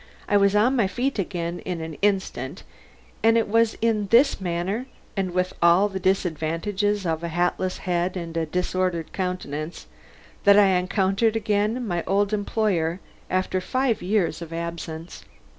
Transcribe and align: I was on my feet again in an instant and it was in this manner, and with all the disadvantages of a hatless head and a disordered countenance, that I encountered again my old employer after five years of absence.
I 0.27 0.35
was 0.35 0.55
on 0.55 0.75
my 0.75 0.87
feet 0.87 1.19
again 1.19 1.59
in 1.59 1.79
an 1.79 1.93
instant 2.01 2.63
and 3.21 3.37
it 3.37 3.47
was 3.47 3.77
in 3.83 4.07
this 4.07 4.41
manner, 4.41 4.87
and 5.15 5.29
with 5.29 5.53
all 5.61 5.87
the 5.89 5.99
disadvantages 5.99 7.05
of 7.05 7.23
a 7.23 7.27
hatless 7.27 7.77
head 7.77 8.17
and 8.17 8.35
a 8.35 8.47
disordered 8.47 9.13
countenance, 9.13 9.85
that 10.43 10.57
I 10.57 10.69
encountered 10.69 11.35
again 11.35 11.87
my 11.87 12.03
old 12.07 12.33
employer 12.33 12.99
after 13.29 13.61
five 13.61 14.01
years 14.01 14.41
of 14.41 14.51
absence. 14.51 15.23